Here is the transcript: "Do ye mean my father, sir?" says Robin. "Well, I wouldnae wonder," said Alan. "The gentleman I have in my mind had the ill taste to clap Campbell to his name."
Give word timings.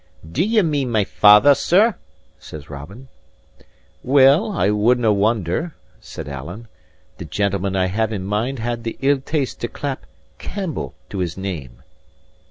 "Do 0.31 0.43
ye 0.43 0.63
mean 0.63 0.89
my 0.89 1.03
father, 1.03 1.53
sir?" 1.53 1.93
says 2.39 2.71
Robin. 2.71 3.07
"Well, 4.01 4.51
I 4.51 4.71
wouldnae 4.71 5.09
wonder," 5.13 5.75
said 5.99 6.27
Alan. 6.27 6.67
"The 7.19 7.25
gentleman 7.25 7.75
I 7.75 7.85
have 7.85 8.11
in 8.11 8.25
my 8.25 8.45
mind 8.47 8.57
had 8.57 8.83
the 8.83 8.97
ill 9.03 9.19
taste 9.19 9.61
to 9.61 9.67
clap 9.67 10.07
Campbell 10.39 10.95
to 11.11 11.19
his 11.19 11.37
name." 11.37 11.83